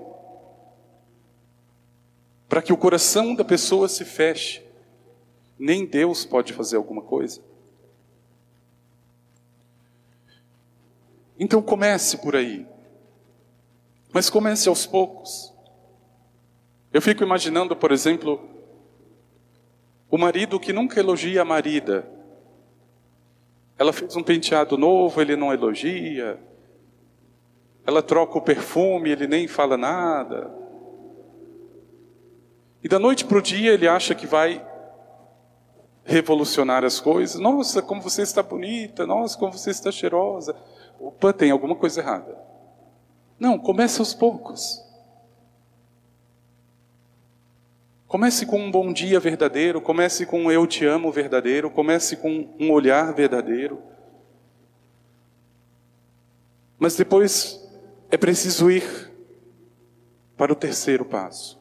para 2.48 2.62
que 2.62 2.74
o 2.74 2.78
coração 2.78 3.34
da 3.34 3.46
pessoa 3.46 3.88
se 3.88 4.06
feche, 4.06 4.64
nem 5.58 5.86
Deus 5.86 6.26
pode 6.26 6.54
fazer 6.54 6.78
alguma 6.78 7.02
coisa. 7.02 7.42
Então 11.40 11.62
comece 11.62 12.18
por 12.18 12.36
aí. 12.36 12.68
Mas 14.12 14.30
comece 14.30 14.68
aos 14.68 14.86
poucos. 14.86 15.54
Eu 16.92 17.02
fico 17.02 17.24
imaginando, 17.24 17.76
por 17.76 17.92
exemplo, 17.92 18.42
o 20.10 20.18
marido 20.18 20.60
que 20.60 20.74
nunca 20.74 21.00
elogia 21.00 21.44
a 21.44 21.46
marida. 21.46 22.10
Ela 23.78 23.94
fez 23.94 24.16
um 24.16 24.24
penteado 24.24 24.78
novo, 24.78 25.22
ele 25.22 25.36
não 25.36 25.54
elogia. 25.54 26.40
Ela 27.86 28.02
troca 28.02 28.38
o 28.38 28.42
perfume, 28.42 29.12
ele 29.12 29.28
nem 29.28 29.48
fala 29.48 29.78
nada. 29.78 30.52
E 32.84 32.88
da 32.88 32.98
noite 32.98 33.26
para 33.26 33.38
o 33.38 33.42
dia 33.42 33.72
ele 33.72 33.88
acha 33.88 34.16
que 34.16 34.26
vai 34.26 34.66
revolucionar 36.04 36.84
as 36.84 37.00
coisas. 37.00 37.40
Nossa, 37.40 37.82
como 37.82 38.02
você 38.02 38.24
está 38.24 38.42
bonita, 38.42 39.06
nossa, 39.06 39.38
como 39.38 39.54
você 39.54 39.70
está 39.70 39.92
cheirosa. 39.92 40.56
Opa, 41.00 41.32
tem 41.32 41.52
alguma 41.52 41.76
coisa 41.76 42.02
errada. 42.02 42.49
Não, 43.40 43.58
comece 43.58 44.00
aos 44.00 44.14
poucos. 44.14 44.84
Comece 48.10 48.46
com 48.46 48.60
um 48.60 48.72
bom 48.72 48.92
dia 48.92 49.20
verdadeiro, 49.20 49.80
comece 49.80 50.26
com 50.26 50.46
um 50.46 50.52
eu 50.52 50.66
te 50.66 50.84
amo 50.84 51.12
verdadeiro, 51.12 51.70
comece 51.70 52.18
com 52.18 52.50
um 52.60 52.72
olhar 52.72 53.14
verdadeiro. 53.14 53.82
Mas 56.78 56.96
depois 56.96 57.64
é 58.10 58.18
preciso 58.18 58.72
ir 58.72 59.14
para 60.36 60.52
o 60.52 60.56
terceiro 60.56 61.06
passo. 61.06 61.60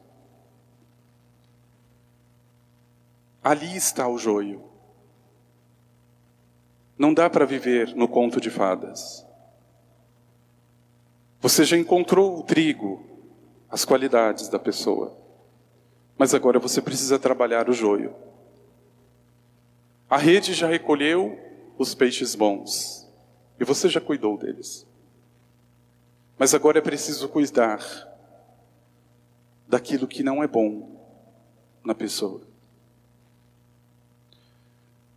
Ali 3.43 3.75
está 3.77 4.07
o 4.07 4.17
joio. 4.17 4.63
Não 6.97 7.13
dá 7.13 7.29
para 7.29 7.45
viver 7.45 7.95
no 7.95 8.07
conto 8.07 8.41
de 8.41 8.49
fadas. 8.49 9.28
Você 11.41 11.63
já 11.63 11.77
encontrou 11.77 12.37
o 12.37 12.43
trigo, 12.43 13.03
as 13.69 13.85
qualidades 13.85 14.49
da 14.49 14.59
pessoa. 14.59 15.17
Mas 16.17 16.33
agora 16.33 16.59
você 16.59 16.81
precisa 16.81 17.17
trabalhar 17.17 17.69
o 17.69 17.73
joio. 17.73 18.13
A 20.09 20.17
rede 20.17 20.53
já 20.53 20.67
recolheu 20.67 21.39
os 21.77 21.95
peixes 21.95 22.35
bons 22.35 23.07
e 23.59 23.63
você 23.63 23.87
já 23.87 24.01
cuidou 24.01 24.37
deles. 24.37 24.85
Mas 26.37 26.53
agora 26.53 26.79
é 26.79 26.81
preciso 26.81 27.29
cuidar 27.29 27.79
daquilo 29.67 30.07
que 30.07 30.23
não 30.23 30.43
é 30.43 30.47
bom 30.47 30.99
na 31.83 31.95
pessoa. 31.95 32.41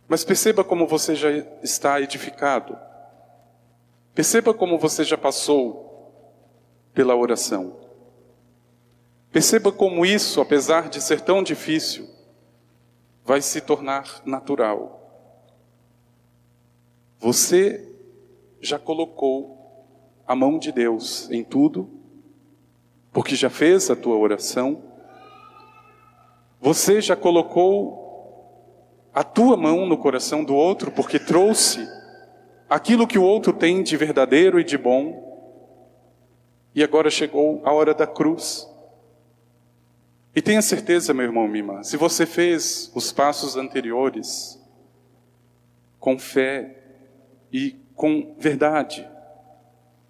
Mas 0.07 0.23
perceba 0.23 0.63
como 0.63 0.85
você 0.87 1.15
já 1.15 1.31
está 1.61 1.99
edificado. 1.99 2.77
Perceba 4.13 4.53
como 4.53 4.77
você 4.77 5.03
já 5.03 5.17
passou 5.17 5.82
pela 6.93 7.15
oração. 7.15 7.75
Perceba 9.31 9.71
como 9.71 10.05
isso, 10.05 10.39
apesar 10.39 10.89
de 10.89 11.01
ser 11.01 11.21
tão 11.21 11.41
difícil, 11.41 12.07
vai 13.25 13.41
se 13.41 13.61
tornar 13.61 14.21
natural. 14.25 14.99
Você 17.19 17.89
já 18.61 18.77
colocou 18.77 19.85
a 20.27 20.35
mão 20.35 20.59
de 20.59 20.71
Deus 20.71 21.29
em 21.31 21.43
tudo, 21.43 21.89
porque 23.11 23.35
já 23.35 23.49
fez 23.49 23.89
a 23.89 23.95
tua 23.95 24.17
oração. 24.17 24.83
Você 26.61 27.01
já 27.01 27.15
colocou 27.15 28.03
a 29.13 29.23
tua 29.23 29.55
mão 29.55 29.85
no 29.85 29.97
coração 29.97 30.43
do 30.43 30.55
outro, 30.55 30.91
porque 30.91 31.19
trouxe 31.19 31.87
aquilo 32.69 33.07
que 33.07 33.17
o 33.17 33.23
outro 33.23 33.53
tem 33.53 33.83
de 33.83 33.95
verdadeiro 33.95 34.59
e 34.59 34.63
de 34.63 34.77
bom. 34.77 35.32
E 36.75 36.83
agora 36.83 37.09
chegou 37.09 37.61
a 37.63 37.71
hora 37.71 37.93
da 37.93 38.07
cruz. 38.07 38.67
E 40.35 40.41
tenha 40.41 40.61
certeza, 40.61 41.13
meu 41.13 41.25
irmão, 41.25 41.55
irmã, 41.55 41.83
se 41.83 41.95
você 41.95 42.25
fez 42.25 42.91
os 42.95 43.11
passos 43.11 43.55
anteriores 43.55 44.59
com 45.99 46.17
fé 46.17 46.75
e 47.51 47.75
com 47.95 48.35
verdade, 48.39 49.07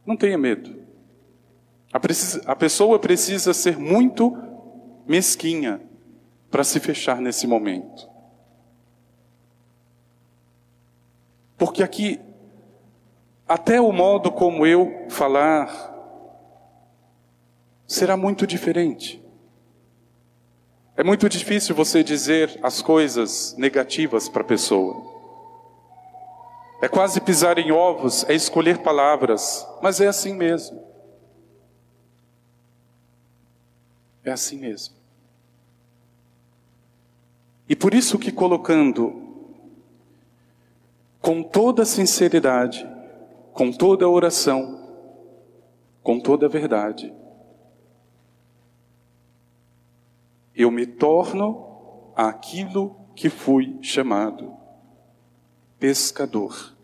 não 0.05 0.15
tenha 0.15 0.37
medo. 0.37 0.81
A, 1.91 1.99
precisa, 1.99 2.41
a 2.45 2.55
pessoa 2.55 2.97
precisa 2.97 3.53
ser 3.53 3.77
muito 3.77 4.35
mesquinha 5.05 5.81
para 6.49 6.63
se 6.63 6.79
fechar 6.79 7.19
nesse 7.19 7.45
momento. 7.45 8.09
Porque 11.57 11.83
aqui, 11.83 12.19
até 13.47 13.79
o 13.79 13.91
modo 13.91 14.31
como 14.31 14.65
eu 14.65 15.05
falar, 15.09 15.92
será 17.87 18.15
muito 18.17 18.45
diferente. 18.47 19.23
É 20.95 21.03
muito 21.03 21.27
difícil 21.27 21.75
você 21.75 22.03
dizer 22.03 22.59
as 22.61 22.81
coisas 22.81 23.55
negativas 23.57 24.29
para 24.29 24.41
a 24.41 24.45
pessoa. 24.45 25.11
É 26.81 26.87
quase 26.87 27.19
pisar 27.21 27.57
em 27.57 27.71
ovos, 27.71 28.23
é 28.29 28.35
escolher 28.35 28.79
palavras, 28.79 29.65
mas 29.81 29.99
é 29.99 30.07
assim 30.07 30.33
mesmo. 30.33 30.83
É 34.23 34.31
assim 34.31 34.57
mesmo. 34.57 34.95
E 37.67 37.75
por 37.75 37.93
isso 37.93 38.19
que 38.19 38.31
colocando 38.31 39.21
com 41.19 41.41
toda 41.41 41.85
sinceridade, 41.85 42.87
com 43.53 43.71
toda 43.71 44.07
oração, 44.07 44.79
com 46.03 46.19
toda 46.19 46.49
verdade, 46.49 47.13
eu 50.55 50.69
me 50.69 50.85
torno 50.85 52.11
aquilo 52.15 52.95
que 53.15 53.29
fui 53.29 53.77
chamado: 53.81 54.55
pescador, 55.79 56.75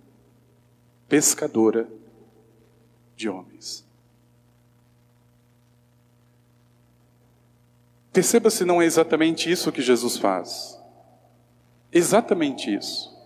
pescadora 1.08 1.88
de 3.16 3.30
homens. 3.30 3.88
Perceba 8.12 8.50
se 8.50 8.66
não 8.66 8.82
é 8.82 8.86
exatamente 8.86 9.52
isso 9.52 9.72
que 9.72 9.82
Jesus 9.82 10.18
faz. 10.18 10.78
Exatamente 11.92 12.74
isso. 12.74 13.18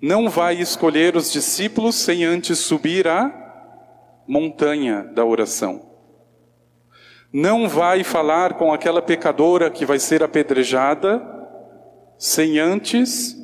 Não 0.00 0.30
vai 0.30 0.60
escolher 0.60 1.16
os 1.16 1.30
discípulos 1.30 1.96
sem 1.96 2.24
antes 2.24 2.58
subir 2.58 3.06
a 3.06 4.22
montanha 4.26 5.02
da 5.02 5.24
oração 5.24 5.89
não 7.32 7.68
vai 7.68 8.02
falar 8.02 8.54
com 8.54 8.72
aquela 8.72 9.00
pecadora 9.00 9.70
que 9.70 9.86
vai 9.86 9.98
ser 9.98 10.22
apedrejada 10.22 11.22
sem 12.18 12.58
antes 12.58 13.36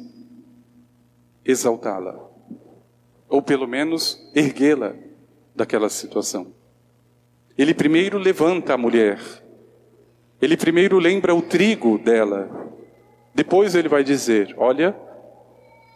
exaltá-la, 1.45 2.19
ou 3.29 3.41
pelo 3.41 3.67
menos 3.69 4.31
erguê-la 4.35 4.95
daquela 5.55 5.89
situação. 5.89 6.53
Ele 7.57 7.73
primeiro 7.73 8.19
levanta 8.19 8.75
a 8.75 8.79
mulher, 8.79 9.21
ele 10.43 10.57
primeiro 10.57 10.99
lembra 10.99 11.35
o 11.35 11.41
trigo 11.41 11.97
dela, 11.97 12.51
depois 13.35 13.75
ele 13.75 13.89
vai 13.89 14.03
dizer: 14.03 14.55
Olha, 14.59 14.95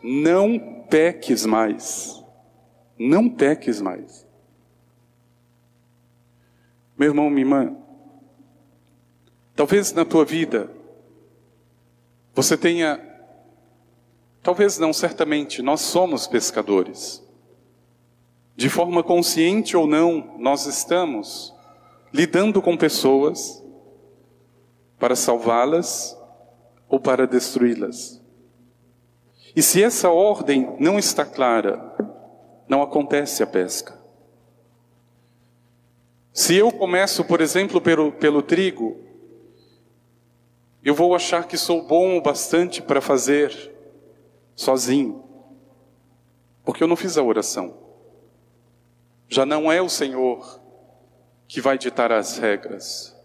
não 0.02 0.84
peques 0.88 1.44
mais, 1.44 2.24
não 2.98 3.28
peques 3.28 3.80
mais. 3.80 4.26
Meu 7.00 7.08
irmão, 7.08 7.30
minha 7.30 7.40
irmã, 7.40 7.76
talvez 9.56 9.90
na 9.90 10.04
tua 10.04 10.22
vida 10.22 10.70
você 12.34 12.58
tenha, 12.58 13.00
talvez 14.42 14.76
não, 14.76 14.92
certamente, 14.92 15.62
nós 15.62 15.80
somos 15.80 16.26
pescadores. 16.26 17.26
De 18.54 18.68
forma 18.68 19.02
consciente 19.02 19.74
ou 19.74 19.86
não, 19.86 20.36
nós 20.38 20.66
estamos 20.66 21.54
lidando 22.12 22.60
com 22.60 22.76
pessoas 22.76 23.64
para 24.98 25.16
salvá-las 25.16 26.14
ou 26.86 27.00
para 27.00 27.26
destruí-las. 27.26 28.20
E 29.56 29.62
se 29.62 29.82
essa 29.82 30.10
ordem 30.10 30.76
não 30.78 30.98
está 30.98 31.24
clara, 31.24 31.96
não 32.68 32.82
acontece 32.82 33.42
a 33.42 33.46
pesca. 33.46 33.99
Se 36.32 36.54
eu 36.54 36.70
começo, 36.70 37.24
por 37.24 37.40
exemplo, 37.40 37.80
pelo, 37.80 38.12
pelo 38.12 38.40
trigo, 38.40 38.98
eu 40.82 40.94
vou 40.94 41.14
achar 41.14 41.46
que 41.46 41.58
sou 41.58 41.86
bom 41.86 42.16
o 42.16 42.22
bastante 42.22 42.80
para 42.80 43.00
fazer 43.00 43.72
sozinho, 44.54 45.24
porque 46.64 46.82
eu 46.82 46.88
não 46.88 46.96
fiz 46.96 47.18
a 47.18 47.22
oração. 47.22 47.76
Já 49.28 49.44
não 49.44 49.70
é 49.70 49.82
o 49.82 49.88
Senhor 49.88 50.60
que 51.48 51.60
vai 51.60 51.76
ditar 51.76 52.12
as 52.12 52.38
regras. 52.38 53.16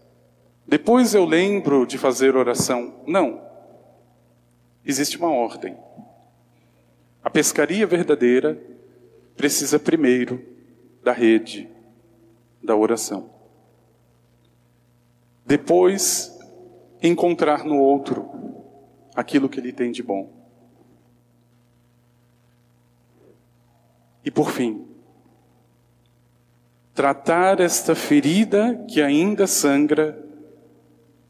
Depois 0.66 1.14
eu 1.14 1.24
lembro 1.24 1.86
de 1.86 1.96
fazer 1.96 2.36
oração. 2.36 3.02
Não. 3.06 3.40
Existe 4.84 5.16
uma 5.16 5.30
ordem. 5.30 5.76
A 7.22 7.30
pescaria 7.30 7.86
verdadeira 7.86 8.60
precisa 9.36 9.78
primeiro 9.78 10.44
da 11.02 11.12
rede 11.12 11.75
da 12.66 12.76
oração. 12.76 13.30
Depois, 15.46 16.36
encontrar 17.00 17.64
no 17.64 17.78
outro 17.78 18.28
aquilo 19.14 19.48
que 19.48 19.60
ele 19.60 19.72
tem 19.72 19.92
de 19.92 20.02
bom. 20.02 20.30
E 24.24 24.30
por 24.30 24.50
fim, 24.50 24.84
tratar 26.92 27.60
esta 27.60 27.94
ferida 27.94 28.84
que 28.88 29.00
ainda 29.00 29.46
sangra 29.46 30.20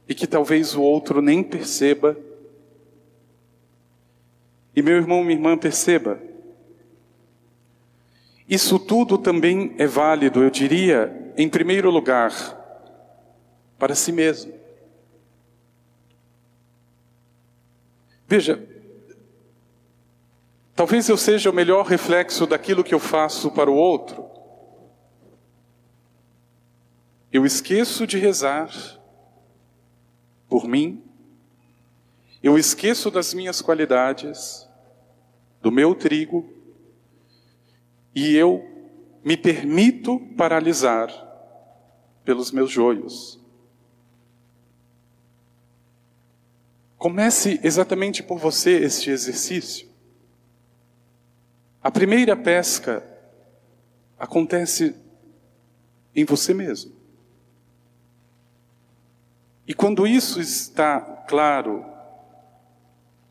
e 0.09 0.14
que 0.14 0.27
talvez 0.27 0.75
o 0.75 0.81
outro 0.81 1.20
nem 1.20 1.42
perceba. 1.42 2.16
E 4.75 4.81
meu 4.81 4.96
irmão, 4.96 5.22
minha 5.22 5.37
irmã, 5.37 5.59
perceba, 5.59 6.18
isso 8.49 8.79
tudo 8.79 9.18
também 9.18 9.75
é 9.77 9.87
válido, 9.87 10.42
eu 10.42 10.51
diria, 10.51 11.25
em 11.37 11.49
primeiro 11.49 11.90
lugar, 11.90 12.33
para 13.79 13.94
si 13.94 14.11
mesmo. 14.11 14.55
Veja, 18.27 18.66
talvez 20.75 21.09
eu 21.09 21.16
seja 21.16 21.51
o 21.51 21.55
melhor 21.55 21.85
reflexo 21.85 22.46
daquilo 22.46 22.83
que 22.83 22.94
eu 22.94 22.99
faço 22.99 23.51
para 23.51 23.70
o 23.70 23.75
outro. 23.75 24.25
Eu 27.31 27.44
esqueço 27.44 28.07
de 28.07 28.18
rezar 28.18 28.70
por 30.49 30.66
mim, 30.66 31.05
eu 32.42 32.57
esqueço 32.57 33.11
das 33.11 33.35
minhas 33.35 33.61
qualidades, 33.61 34.66
do 35.61 35.70
meu 35.70 35.94
trigo, 35.94 36.49
e 38.14 38.35
eu 38.35 38.64
me 39.22 39.37
permito 39.37 40.18
paralisar 40.37 41.25
pelos 42.26 42.50
meus 42.50 42.70
joios. 42.70 43.40
Comece 46.98 47.60
exatamente 47.62 48.20
por 48.20 48.36
você 48.36 48.80
este 48.80 49.10
exercício. 49.10 49.88
A 51.80 51.90
primeira 51.90 52.36
pesca 52.36 53.06
acontece 54.18 54.96
em 56.14 56.24
você 56.24 56.52
mesmo. 56.52 56.96
E 59.68 59.72
quando 59.72 60.04
isso 60.04 60.40
está 60.40 61.00
claro, 61.28 61.84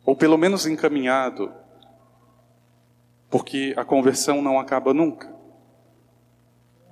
ou 0.06 0.16
pelo 0.16 0.38
menos 0.38 0.66
encaminhado, 0.66 1.52
porque 3.30 3.74
a 3.76 3.84
conversão 3.84 4.42
não 4.42 4.58
acaba 4.58 4.94
nunca, 4.94 5.35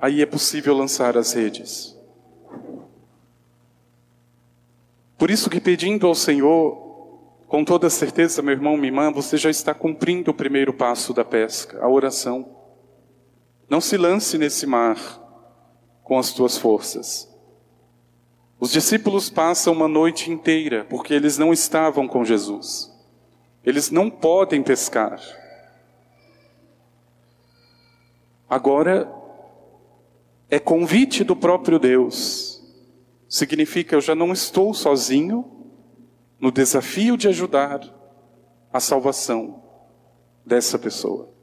aí 0.04 0.22
é 0.22 0.26
possível 0.26 0.76
lançar 0.76 1.18
as 1.18 1.32
redes. 1.32 1.98
Por 5.18 5.32
isso 5.32 5.50
que 5.50 5.62
pedindo 5.62 6.06
ao 6.06 6.14
Senhor, 6.14 7.22
com 7.48 7.64
toda 7.64 7.90
certeza, 7.90 8.42
meu 8.42 8.52
irmão, 8.52 8.76
minha 8.76 8.90
irmã, 8.90 9.10
você 9.14 9.38
já 9.38 9.50
está 9.50 9.74
cumprindo 9.74 10.32
o 10.32 10.34
primeiro 10.34 10.74
passo 10.74 11.14
da 11.14 11.24
pesca, 11.24 11.82
a 11.82 11.88
oração. 11.88 12.46
Não 13.70 13.80
se 13.80 13.96
lance 13.96 14.38
nesse 14.38 14.66
mar 14.66 14.98
com 16.04 16.20
as 16.20 16.34
tuas 16.34 16.58
forças. 16.58 17.34
Os 18.60 18.74
discípulos 18.74 19.30
passam 19.30 19.72
uma 19.72 19.88
noite 19.88 20.30
inteira 20.30 20.86
porque 20.90 21.14
eles 21.14 21.38
não 21.38 21.54
estavam 21.54 22.10
com 22.10 22.26
Jesus. 22.26 22.92
Eles 23.64 23.90
não 23.90 24.10
podem 24.10 24.62
pescar. 24.62 25.22
Agora, 28.50 29.23
é 30.54 30.60
convite 30.60 31.24
do 31.24 31.36
próprio 31.36 31.80
Deus. 31.80 32.62
Significa 33.28 33.96
eu 33.96 34.02
já 34.02 34.14
não 34.14 34.32
estou 34.32 34.72
sozinho 34.72 35.50
no 36.40 36.52
desafio 36.52 37.18
de 37.18 37.28
ajudar 37.28 37.82
a 38.72 38.80
salvação 38.80 39.64
dessa 40.46 40.78
pessoa. 40.78 41.34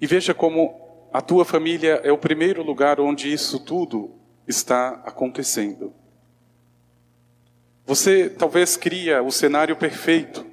E 0.00 0.06
veja 0.06 0.32
como 0.32 1.08
a 1.12 1.20
tua 1.20 1.44
família 1.44 2.00
é 2.02 2.10
o 2.10 2.16
primeiro 2.16 2.62
lugar 2.62 3.00
onde 3.00 3.30
isso 3.30 3.58
tudo 3.60 4.14
está 4.48 4.92
acontecendo. 5.04 5.92
Você 7.84 8.30
talvez 8.30 8.78
cria 8.78 9.22
o 9.22 9.30
cenário 9.30 9.76
perfeito. 9.76 10.46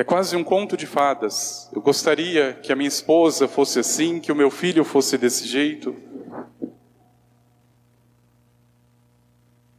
É 0.00 0.02
quase 0.02 0.34
um 0.34 0.42
conto 0.42 0.78
de 0.78 0.86
fadas. 0.86 1.68
Eu 1.74 1.82
gostaria 1.82 2.54
que 2.54 2.72
a 2.72 2.74
minha 2.74 2.88
esposa 2.88 3.46
fosse 3.46 3.80
assim, 3.80 4.18
que 4.18 4.32
o 4.32 4.34
meu 4.34 4.50
filho 4.50 4.82
fosse 4.82 5.18
desse 5.18 5.46
jeito. 5.46 5.94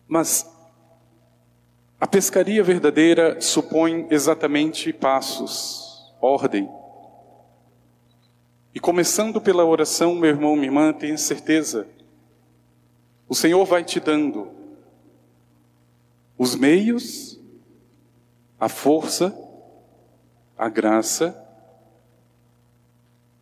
Mas 0.08 0.48
a 2.00 2.06
pescaria 2.06 2.64
verdadeira 2.64 3.42
supõe 3.42 4.06
exatamente 4.12 4.94
passos, 4.94 6.14
ordem. 6.22 6.70
E 8.76 8.80
começando 8.80 9.42
pela 9.42 9.66
oração, 9.66 10.14
meu 10.14 10.30
irmão, 10.30 10.54
minha 10.56 10.68
irmã, 10.68 10.94
tenha 10.94 11.18
certeza 11.18 11.88
o 13.28 13.34
Senhor 13.34 13.66
vai 13.66 13.84
te 13.84 14.00
dando 14.00 14.52
os 16.38 16.54
meios, 16.54 17.40
a 18.60 18.70
força, 18.70 19.36
a 20.62 20.70
graça 20.70 21.36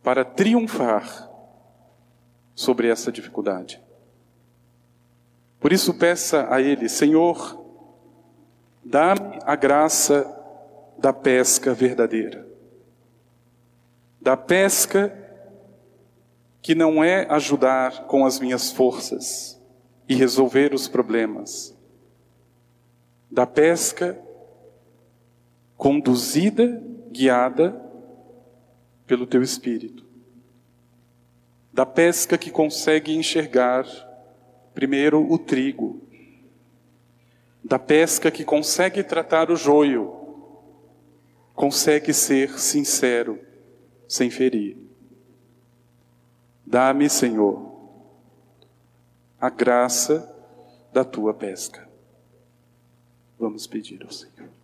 para 0.02 0.24
triunfar 0.24 1.30
sobre 2.56 2.88
essa 2.88 3.12
dificuldade. 3.12 3.84
Por 5.60 5.74
isso, 5.74 5.94
peça 5.94 6.48
a 6.50 6.62
Ele, 6.62 6.88
Senhor, 6.88 7.62
dá-me 8.84 9.38
a 9.44 9.56
graça 9.58 10.26
da 10.98 11.12
pesca 11.12 11.74
verdadeira, 11.74 12.48
da 14.22 14.38
pesca 14.38 15.14
que 16.62 16.74
não 16.74 17.04
é 17.04 17.28
ajudar 17.30 18.06
com 18.06 18.26
as 18.26 18.40
minhas 18.40 18.72
forças, 18.72 19.60
e 20.10 20.16
resolver 20.16 20.74
os 20.74 20.88
problemas. 20.88 21.78
Da 23.30 23.46
pesca 23.46 24.20
conduzida, 25.78 26.84
guiada 27.12 27.72
pelo 29.06 29.26
teu 29.26 29.42
espírito. 29.42 30.06
Da 31.74 31.86
pesca 31.86 32.38
que 32.38 32.52
consegue 32.52 33.16
enxergar 33.16 33.86
primeiro 34.74 35.32
o 35.32 35.38
trigo. 35.38 36.08
Da 37.64 37.80
pesca 37.80 38.32
que 38.32 38.44
consegue 38.44 39.04
tratar 39.04 39.52
o 39.52 39.56
joio. 39.56 40.16
Consegue 41.54 42.14
ser 42.14 42.58
sincero, 42.58 43.40
sem 44.08 44.30
ferir. 44.30 44.78
Dá-me, 46.66 47.10
Senhor, 47.10 47.70
a 49.42 49.50
graça 49.50 50.36
da 50.94 51.04
tua 51.04 51.34
pesca. 51.34 51.90
Vamos 53.38 53.66
pedir 53.66 54.04
ao 54.04 54.12
Senhor. 54.12 54.59